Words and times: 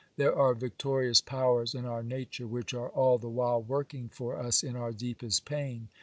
There 0.17 0.35
are 0.35 0.55
victorious 0.55 1.21
powers 1.21 1.75
in 1.75 1.85
our 1.85 2.01
nature 2.01 2.47
which 2.47 2.73
are 2.73 2.89
all 2.89 3.19
the 3.19 3.29
while 3.29 3.61
working 3.61 4.09
for 4.09 4.35
us 4.35 4.63
in 4.63 4.75
our 4.75 4.91
deepest 4.93 5.45
pain. 5.45 5.89